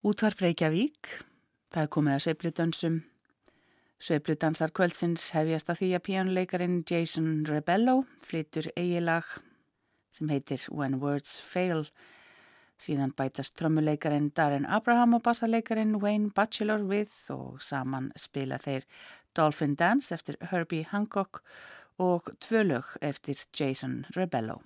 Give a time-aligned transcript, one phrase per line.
[0.00, 1.08] Útvarp Reykjavík,
[1.68, 2.94] það er komið að sveipludansum.
[4.00, 9.28] Sveipludansar kvöldsins hefjast að því að píjónuleikarin Jason Rebello flytur eigilag
[10.16, 11.84] sem heitir When Words Fail.
[12.80, 18.88] Síðan bætast trommuleikarin Darren Abraham og bassaleikarin Wayne Batchelor við og saman spila þeir
[19.36, 21.44] Dolphin Dance eftir Herbie Hancock
[22.00, 24.62] og tvölög eftir Jason Rebello.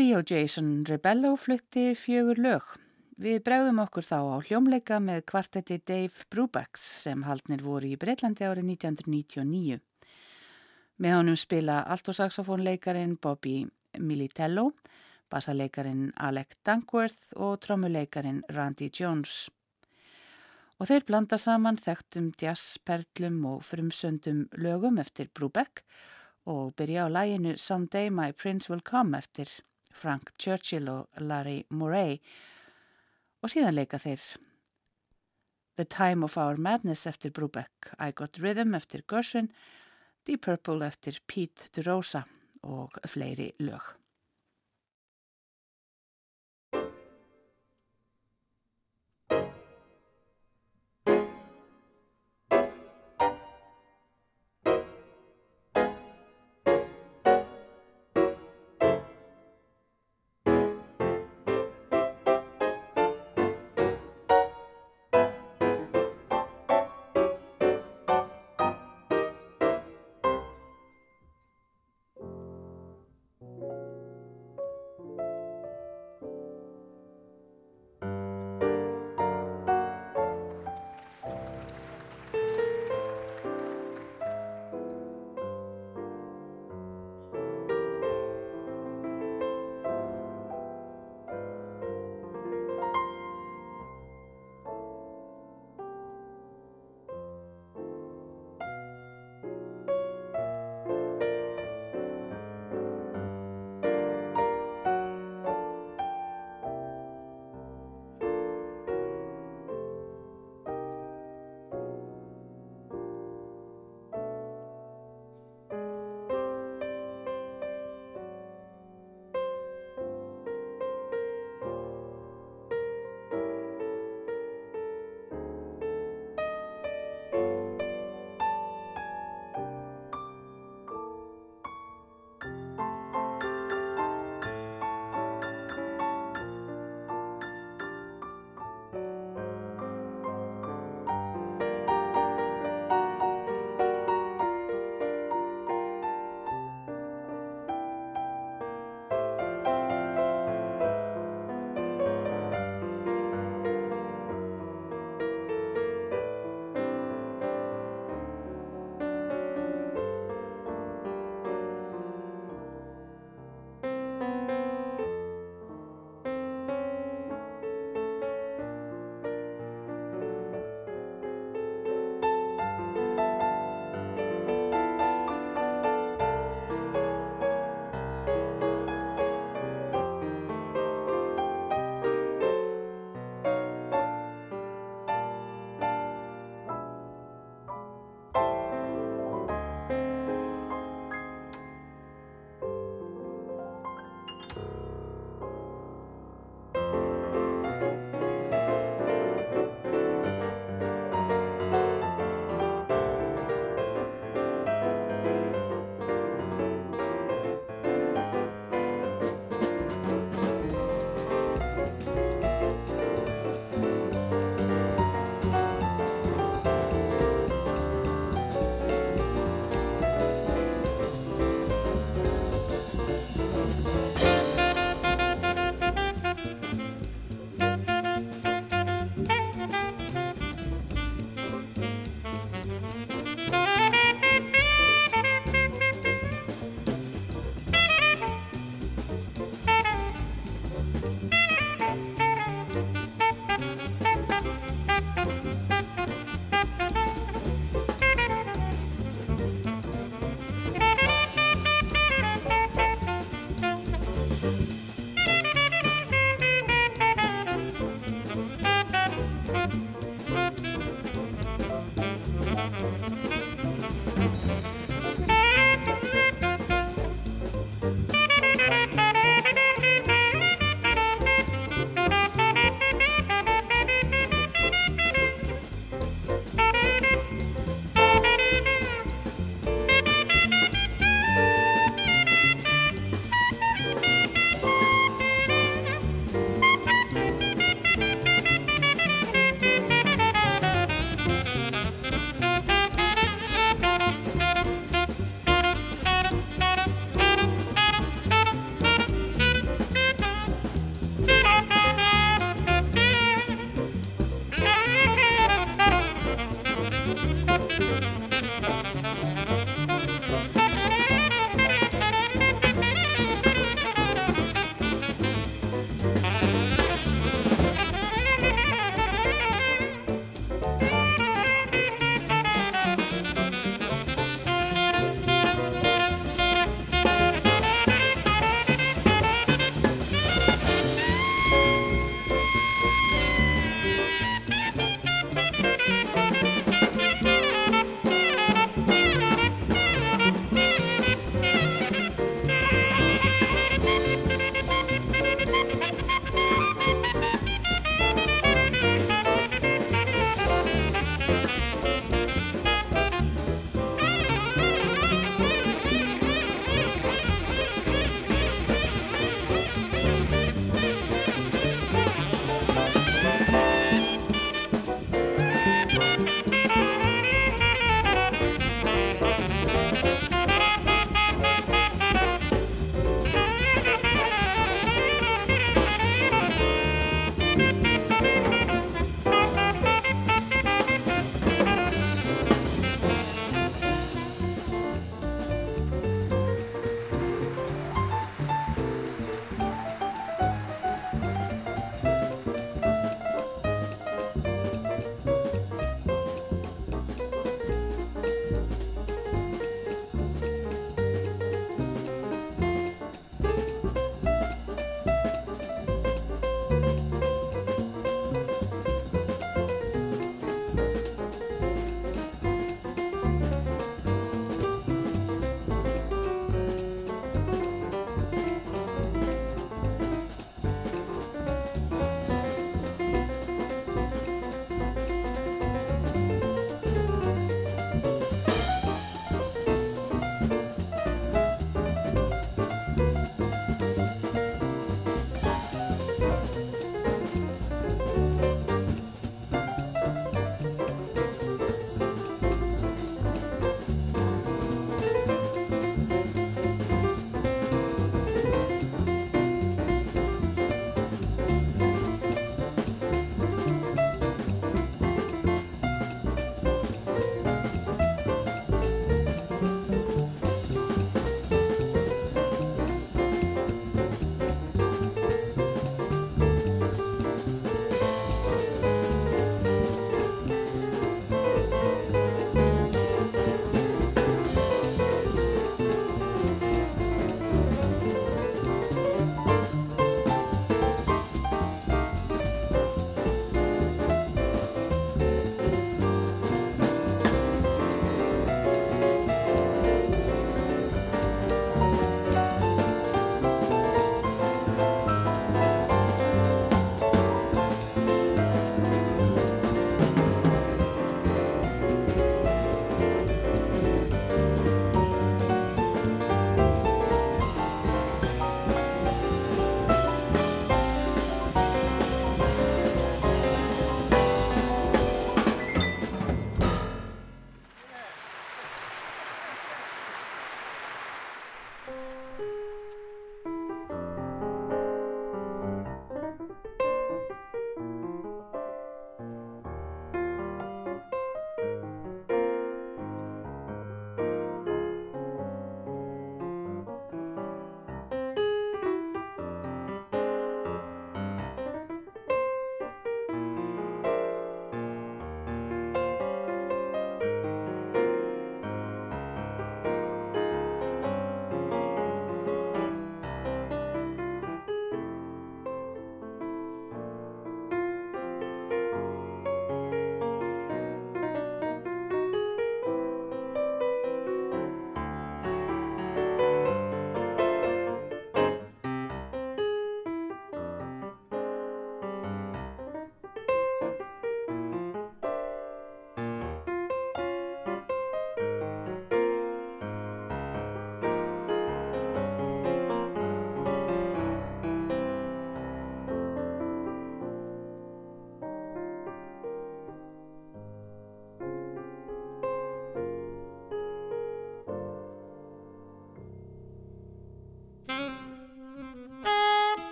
[0.00, 2.62] Trio Jason Rebello flutti fjögur lög.
[3.20, 8.48] Við bregðum okkur þá á hljómleika með kvartetti Dave Brubacks sem haldnir voru í Breitlandi
[8.48, 9.76] árið 1999.
[11.04, 13.66] Með honum spila altosaxofónleikarin Bobby
[14.00, 14.70] Militello,
[15.28, 19.50] bassaleikarin Alec Dankworth og trommuleikarin Randy Jones.
[20.80, 25.84] Og þeir blanda saman þekktum jazzperlum og frumsöndum lögum eftir Brubeck
[26.48, 29.60] og byrja á læginu Someday My Prince Will Come eftir
[29.90, 32.18] Frank Churchill og Larry Murray
[33.40, 34.24] og síðan leika þeir
[35.80, 39.48] The Time of Our Madness eftir Brubeck, I Got Rhythm eftir Gershwin,
[40.26, 42.26] Deep Purple eftir Pete DeRosa
[42.62, 43.99] og fleiri lög.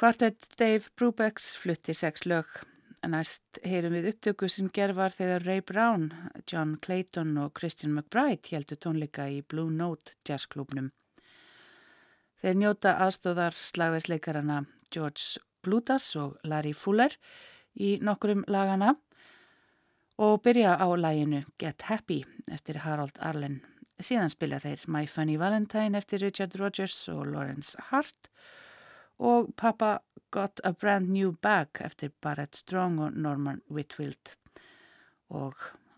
[0.00, 2.46] Kvartett Dave Brubecks flutti sex lög.
[3.04, 6.06] Næst heyrum við upptöku sem gerð var þegar Ray Brown,
[6.48, 10.88] John Clayton og Christian McBride heldur tónleika í Blue Note jazzklubnum.
[12.40, 17.18] Þeir njóta aðstóðar slagveisleikarana George Blutas og Larry Fuller
[17.76, 18.94] í nokkurum lagana
[20.16, 23.60] og byrja á læginu Get Happy eftir Harold Arlen.
[24.00, 28.29] Síðan spila þeir My Funny Valentine eftir Richard Rogers og Lawrence Hart
[29.20, 29.98] og Papa
[30.30, 34.36] Got a Brand New Bag eftir Barrett Strong og Norman Whitfield
[35.28, 35.54] og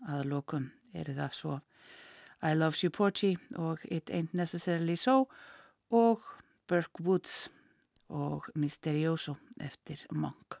[0.09, 1.59] aðlokum eru það svo
[2.43, 5.29] I Love You Porgy og It Ain't Necessarily So
[5.89, 6.25] og
[6.67, 7.51] Burke Woods
[8.09, 10.59] og Misterioso eftir Monk.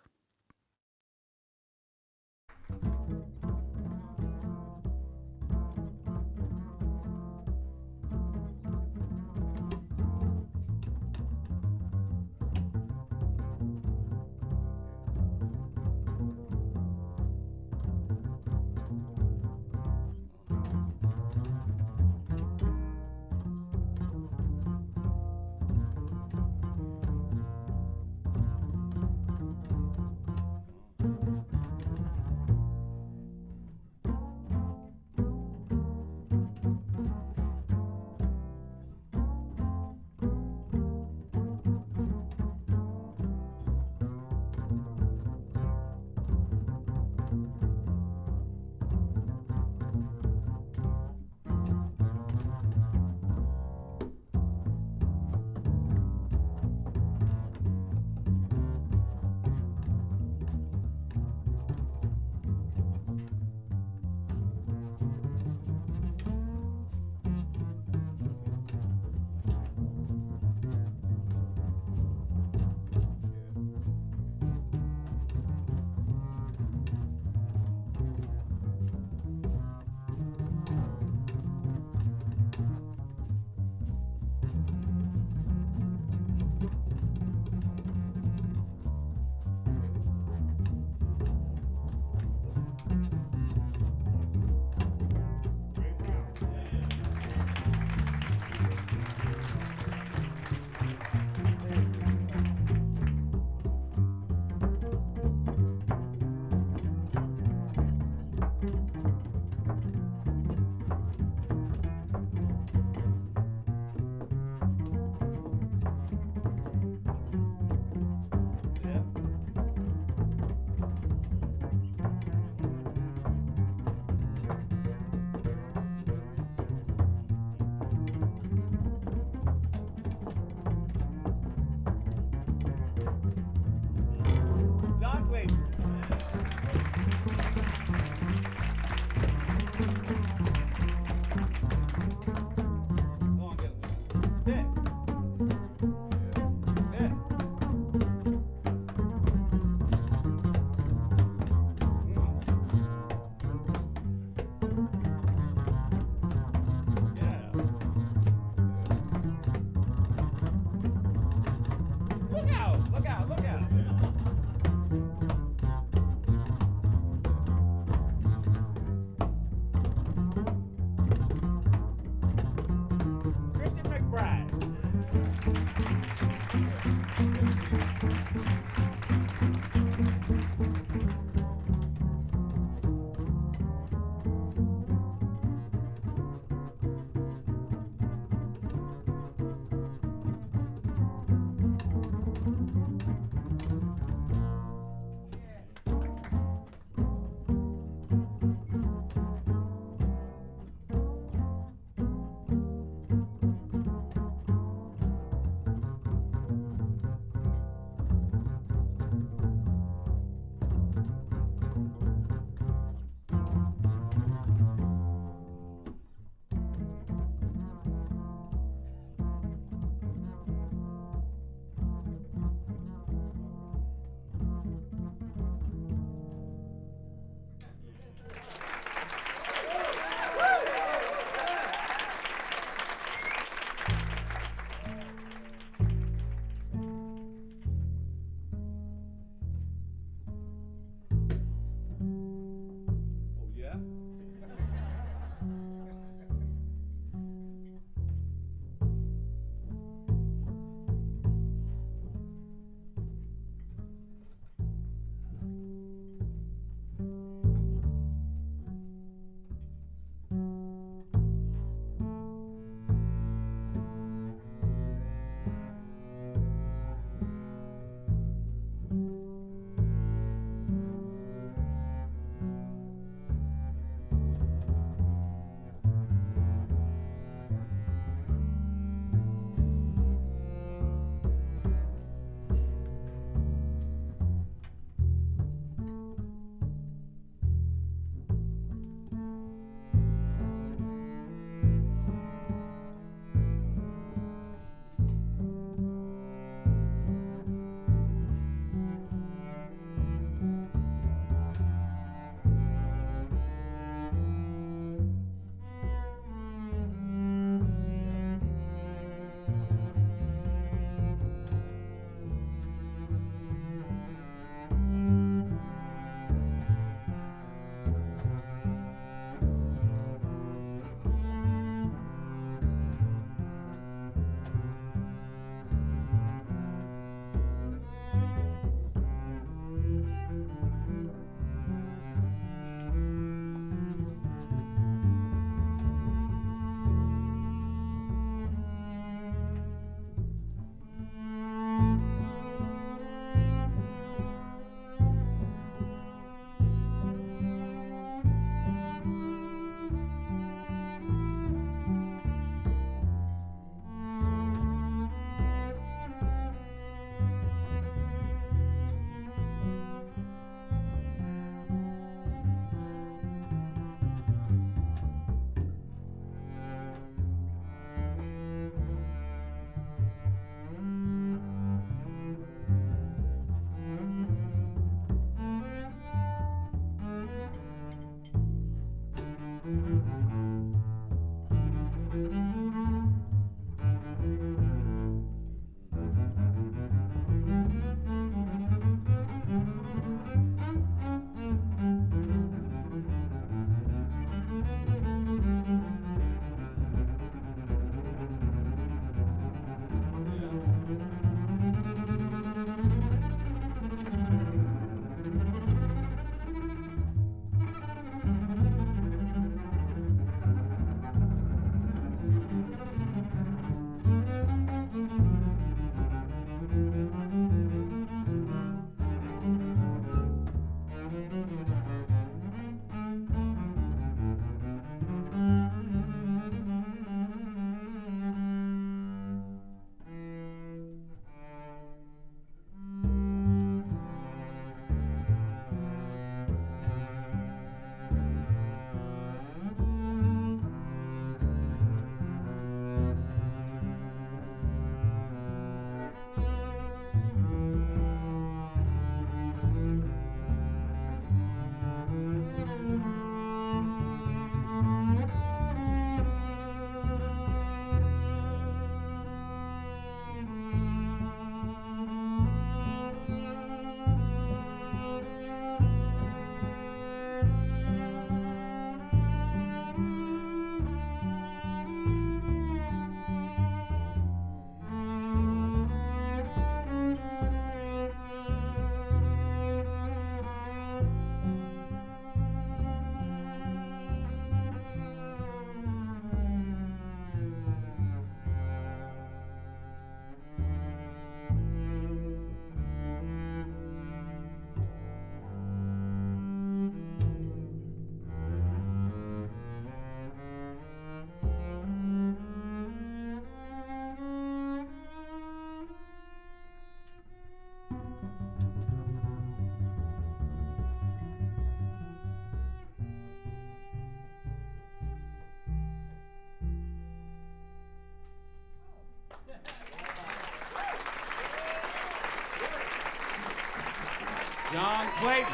[524.83, 525.53] John Clayton.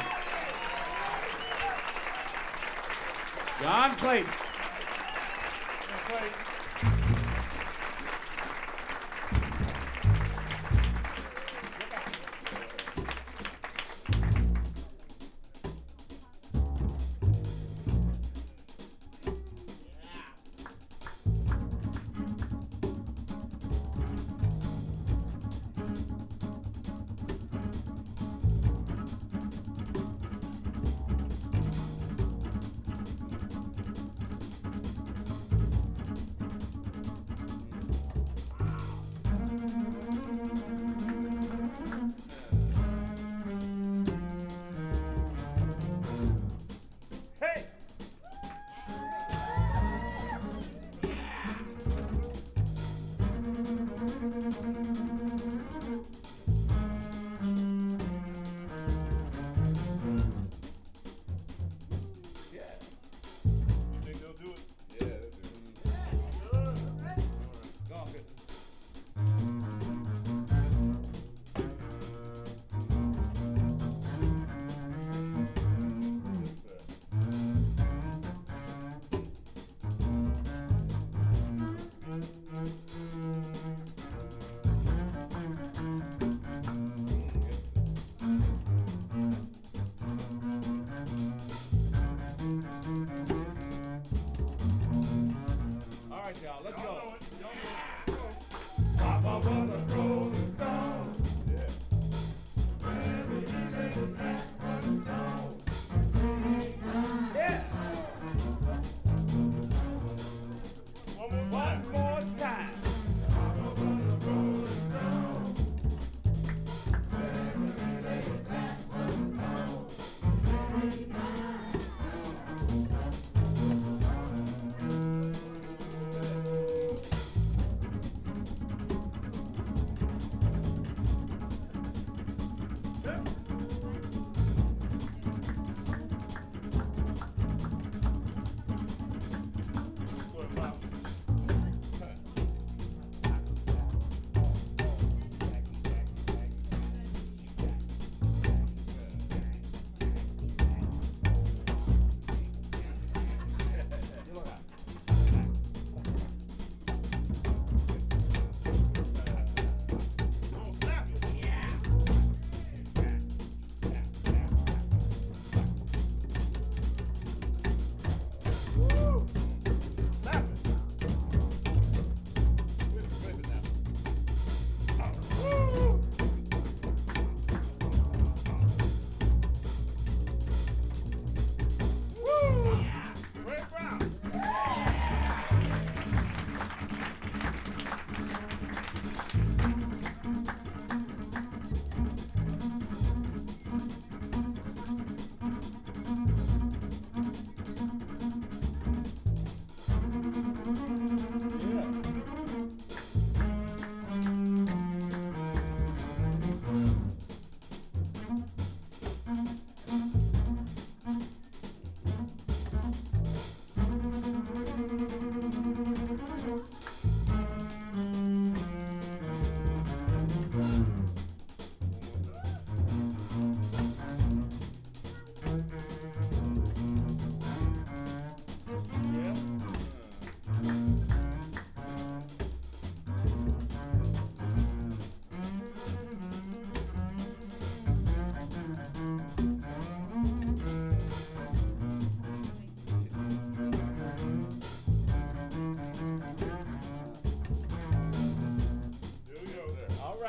[3.61, 4.39] John Clayton.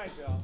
[0.01, 0.40] Right, y'all.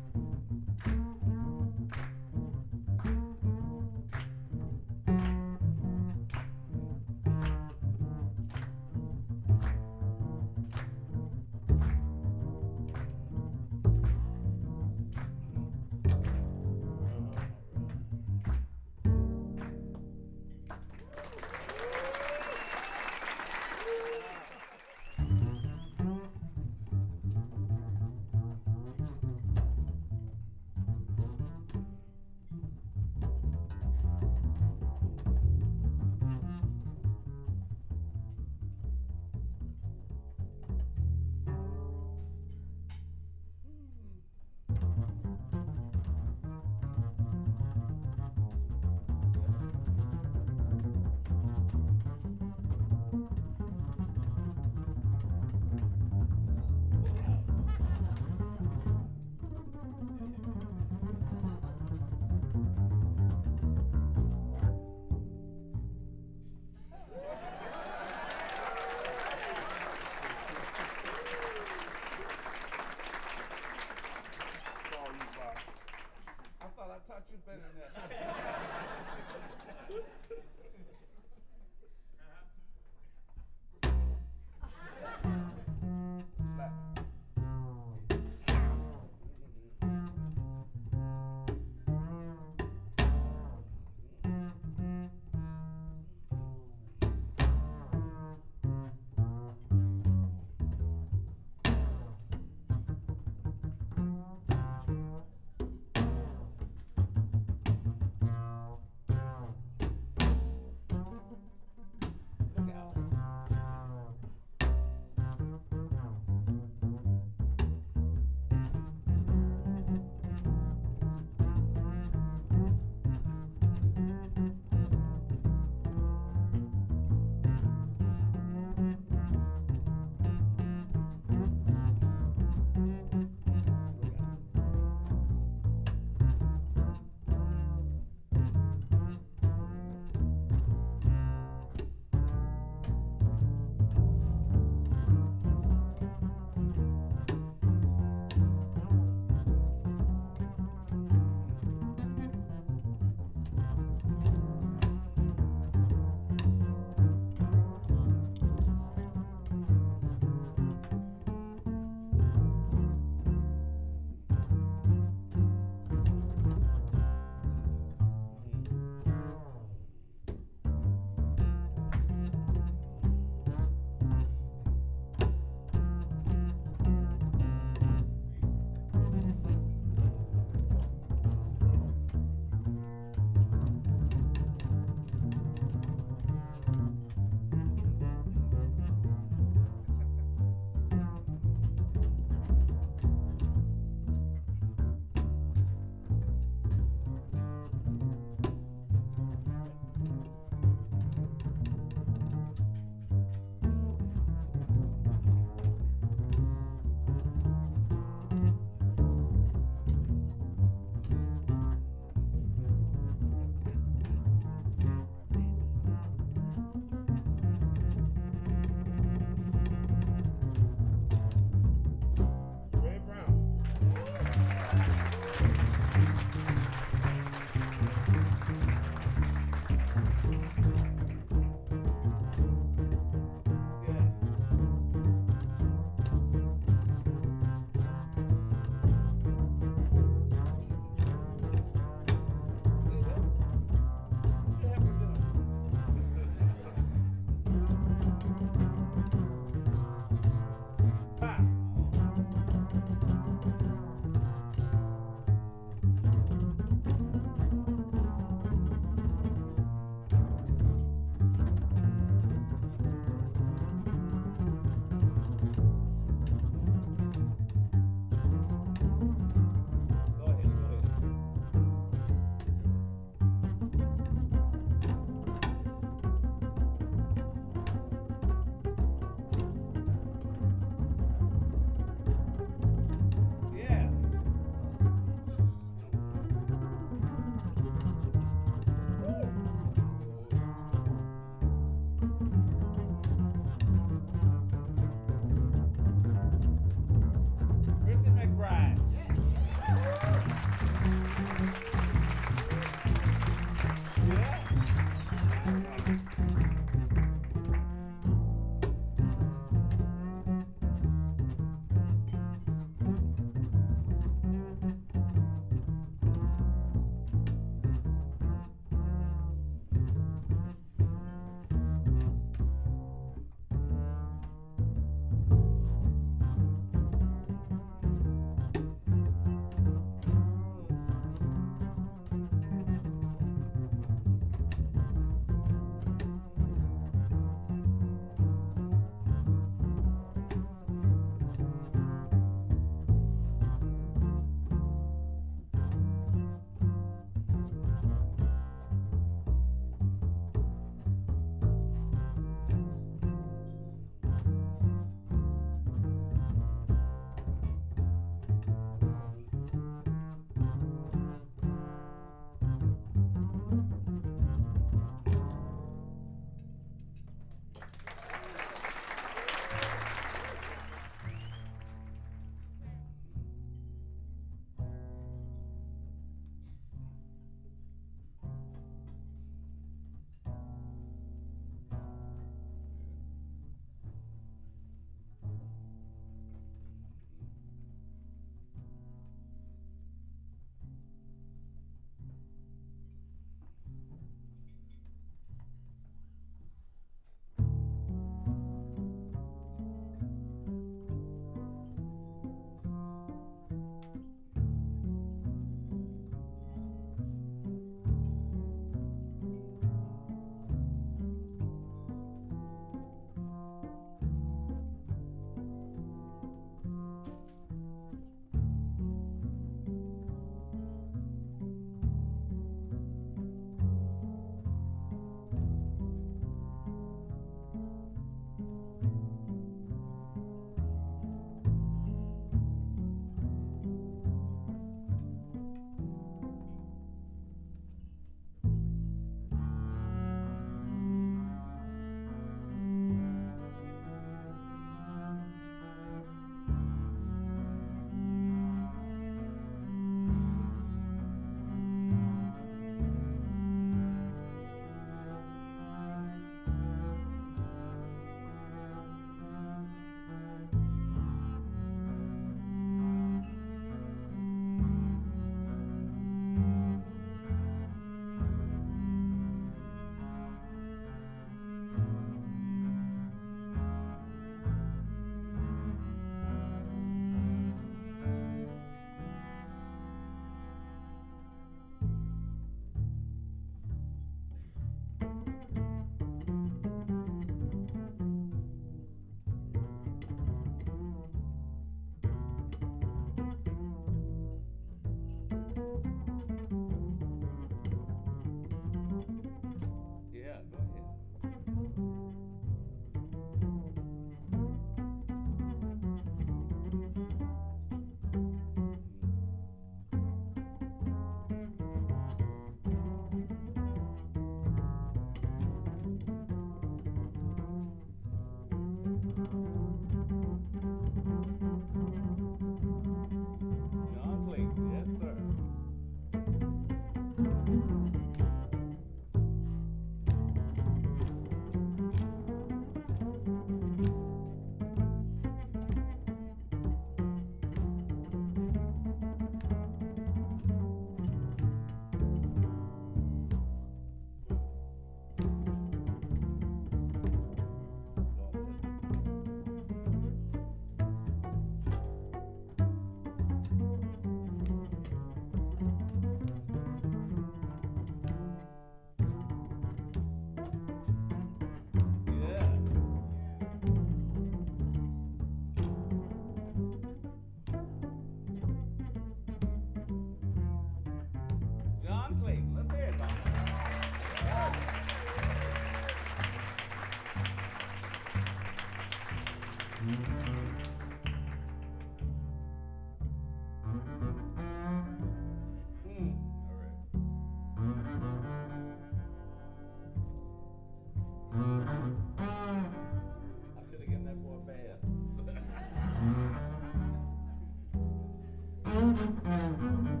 [598.91, 600.00] Mm-hmm.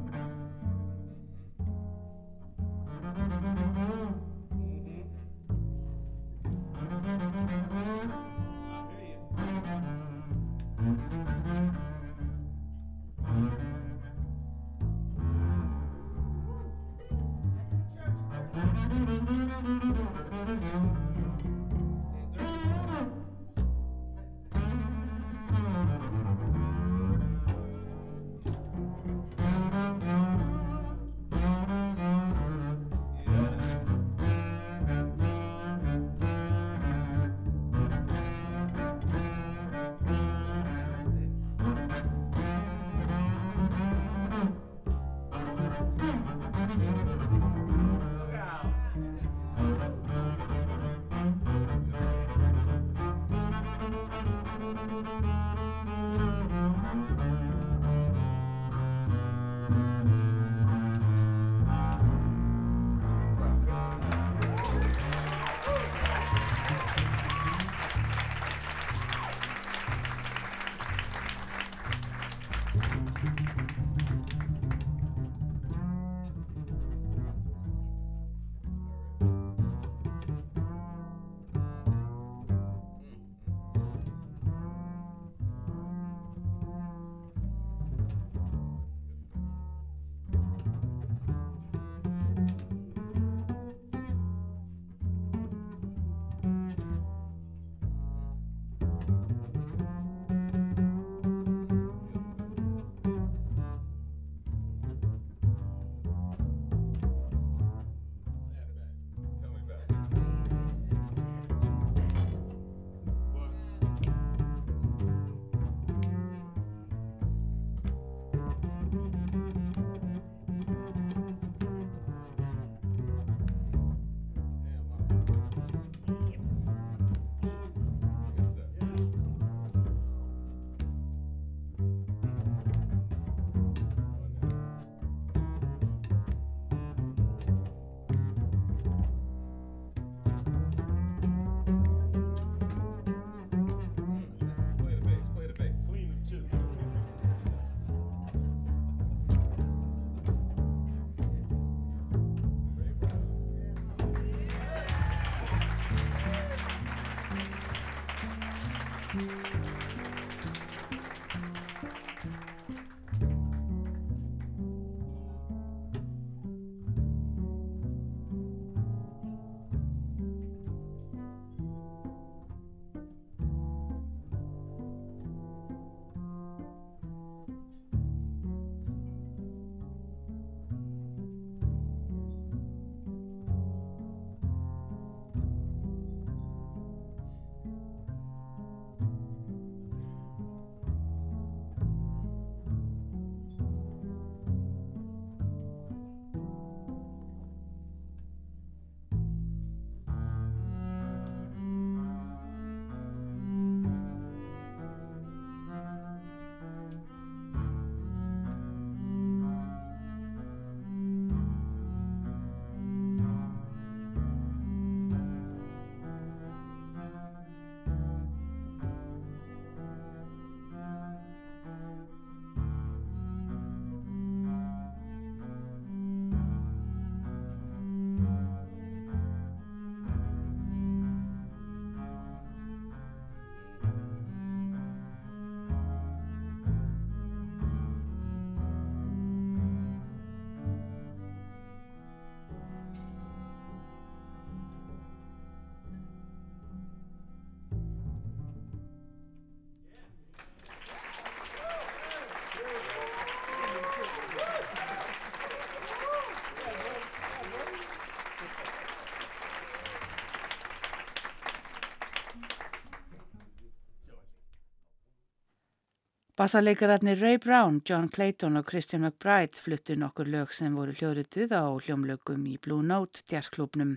[266.41, 271.69] Bassalegararnir Ray Brown, John Clayton og Christian McBride fluttu nokkur lög sem voru hljóðrituð á
[271.85, 273.91] hljómlögum í Blue Note jazzklubnum.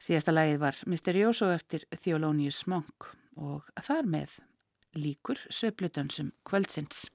[0.00, 4.38] Síðasta lagið var Mysterioso eftir Theolonius Monk og þar með
[4.96, 7.10] líkur sveplutansum kvöldsins.